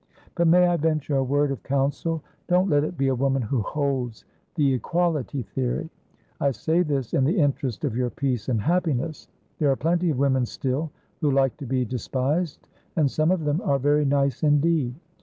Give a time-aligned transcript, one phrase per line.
[0.33, 2.23] But may I venture a word of counsel?
[2.47, 5.91] Don't let it be a woman who holds the equality theory.
[6.39, 9.27] I say this in the interest of your peace and happiness.
[9.59, 13.61] There are plenty of women, still, who like to be despised, and some of them
[13.63, 14.95] are very nice indeed.